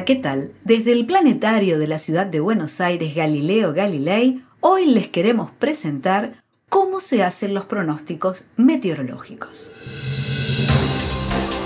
[0.00, 0.52] Hola, ¿qué tal?
[0.64, 6.42] Desde el planetario de la ciudad de Buenos Aires, Galileo Galilei, hoy les queremos presentar
[6.70, 9.70] cómo se hacen los pronósticos meteorológicos.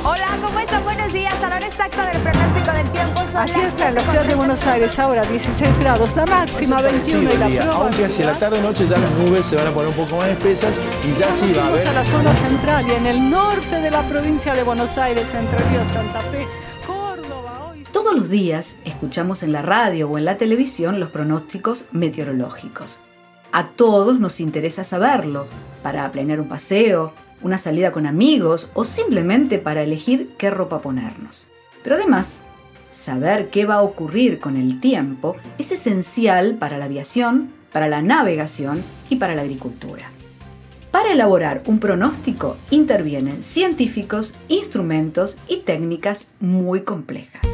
[0.02, 0.82] Hola, ¿cómo están?
[0.82, 1.32] Buenos días.
[1.32, 4.34] A la hora exacta del pronóstico del tiempo son Aquí está en la ciudad de
[4.34, 8.88] Buenos Aires, ahora 16 grados, la máxima 21 y la día, Aunque hacia la tarde-noche
[8.88, 11.66] ya las nubes se van a poner un poco más espesas y ya sí va
[11.66, 11.86] a haber...
[11.86, 15.58] a la zona central y en el norte de la provincia de Buenos Aires, entre
[15.70, 16.63] Río Santa Fe.
[18.14, 23.00] Todos los días escuchamos en la radio o en la televisión los pronósticos meteorológicos.
[23.50, 25.48] A todos nos interesa saberlo,
[25.82, 31.48] para planear un paseo, una salida con amigos o simplemente para elegir qué ropa ponernos.
[31.82, 32.44] Pero además,
[32.92, 38.00] saber qué va a ocurrir con el tiempo es esencial para la aviación, para la
[38.00, 40.12] navegación y para la agricultura.
[40.92, 47.53] Para elaborar un pronóstico intervienen científicos, instrumentos y técnicas muy complejas.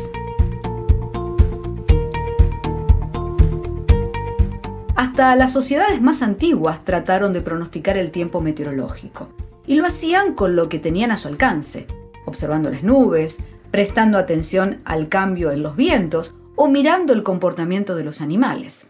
[5.00, 9.30] Hasta las sociedades más antiguas trataron de pronosticar el tiempo meteorológico
[9.66, 11.86] y lo hacían con lo que tenían a su alcance,
[12.26, 13.38] observando las nubes,
[13.70, 18.88] prestando atención al cambio en los vientos o mirando el comportamiento de los animales.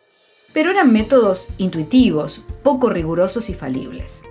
[0.52, 4.22] Pero eran métodos intuitivos, poco rigurosos y falibles.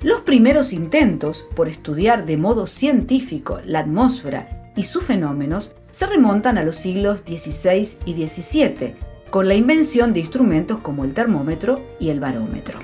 [0.00, 6.56] Los primeros intentos por estudiar de modo científico la atmósfera y sus fenómenos se remontan
[6.56, 12.10] a los siglos XVI y XVII, con la invención de instrumentos como el termómetro y
[12.10, 12.80] el barómetro.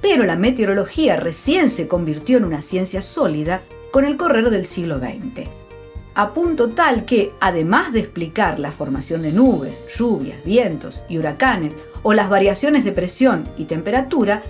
[0.00, 5.00] Pero la meteorología recién se convirtió en una ciencia sólida con el correr del siglo
[5.00, 5.48] XX,
[6.14, 11.74] a punto tal que, además de explicar la formación de nubes, lluvias, vientos y huracanes,
[12.04, 14.44] o las variaciones de presión y temperatura,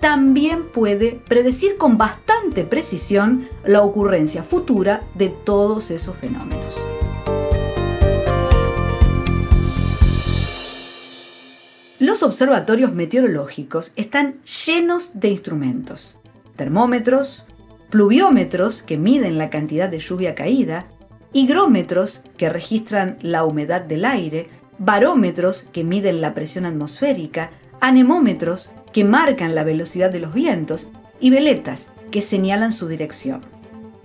[0.00, 6.80] también puede predecir con bastante precisión la ocurrencia futura de todos esos fenómenos.
[12.02, 16.18] Los observatorios meteorológicos están llenos de instrumentos.
[16.56, 17.46] Termómetros,
[17.90, 20.86] pluviómetros que miden la cantidad de lluvia caída,
[21.32, 24.48] higrómetros que registran la humedad del aire,
[24.78, 30.88] barómetros que miden la presión atmosférica, anemómetros que marcan la velocidad de los vientos
[31.20, 33.42] y veletas que señalan su dirección.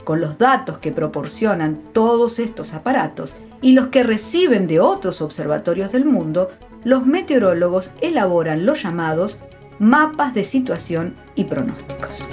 [0.04, 5.94] Con los datos que proporcionan todos estos aparatos y los que reciben de otros observatorios
[5.94, 6.52] del mundo,
[6.88, 9.40] los meteorólogos elaboran los llamados
[9.78, 12.26] mapas de situación y pronósticos.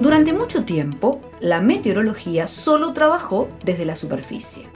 [0.00, 4.68] Durante mucho tiempo, la meteorología solo trabajó desde la superficie.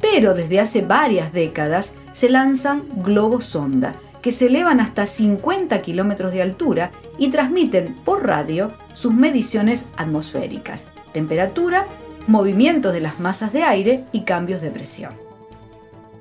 [0.00, 6.30] Pero desde hace varias décadas se lanzan globos sonda, que se elevan hasta 50 kilómetros
[6.30, 11.88] de altura y transmiten por radio sus mediciones atmosféricas, temperatura,
[12.28, 15.27] movimientos de las masas de aire y cambios de presión.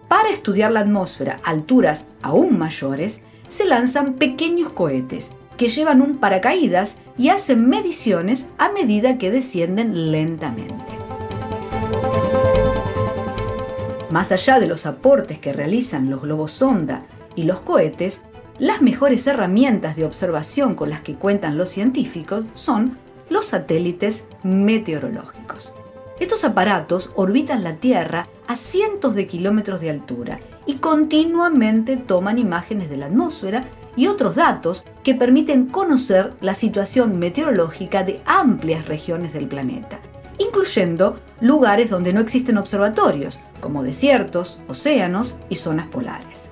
[0.07, 6.18] Para estudiar la atmósfera a alturas aún mayores, se lanzan pequeños cohetes que llevan un
[6.18, 10.97] paracaídas y hacen mediciones a medida que descienden lentamente.
[14.09, 18.22] Más allá de los aportes que realizan los globos sonda y los cohetes,
[18.59, 22.97] las mejores herramientas de observación con las que cuentan los científicos son
[23.29, 25.74] los satélites meteorológicos.
[26.19, 32.89] Estos aparatos orbitan la Tierra a cientos de kilómetros de altura y continuamente toman imágenes
[32.89, 39.33] de la atmósfera y otros datos que permiten conocer la situación meteorológica de amplias regiones
[39.33, 40.00] del planeta,
[40.39, 46.50] incluyendo lugares donde no existen observatorios, como desiertos, océanos y zonas polares.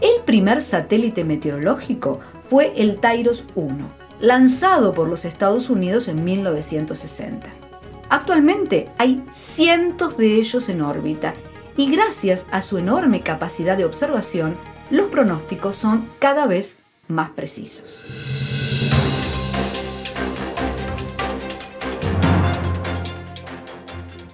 [0.00, 3.88] El primer satélite meteorológico fue el Tyros 1,
[4.20, 7.65] lanzado por los Estados Unidos en 1960.
[8.08, 11.34] Actualmente hay cientos de ellos en órbita
[11.76, 14.56] y gracias a su enorme capacidad de observación,
[14.90, 18.04] los pronósticos son cada vez más precisos.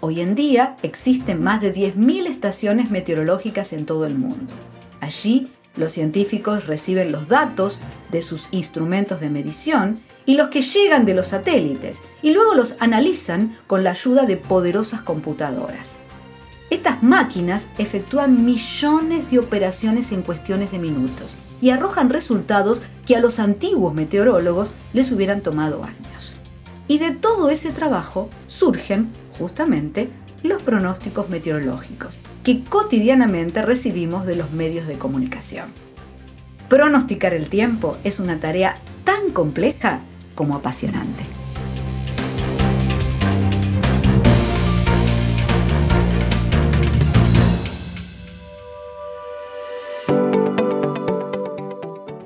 [0.00, 4.52] Hoy en día existen más de 10.000 estaciones meteorológicas en todo el mundo.
[5.00, 7.80] Allí los científicos reciben los datos
[8.10, 12.76] de sus instrumentos de medición y los que llegan de los satélites y luego los
[12.80, 15.96] analizan con la ayuda de poderosas computadoras.
[16.70, 23.20] Estas máquinas efectúan millones de operaciones en cuestiones de minutos y arrojan resultados que a
[23.20, 26.34] los antiguos meteorólogos les hubieran tomado años.
[26.88, 30.10] Y de todo ese trabajo surgen, justamente,
[30.42, 35.66] los pronósticos meteorológicos que cotidianamente recibimos de los medios de comunicación.
[36.68, 40.00] Pronosticar el tiempo es una tarea tan compleja
[40.34, 41.24] como apasionante.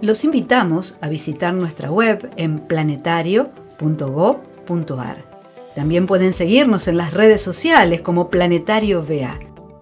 [0.06, 5.24] Los invitamos a visitar nuestra web en planetario.gov.ar.
[5.74, 9.40] También pueden seguirnos en las redes sociales como Planetario VA.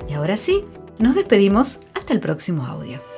[0.09, 0.65] Y ahora sí,
[0.99, 3.14] nos despedimos hasta el próximo audio.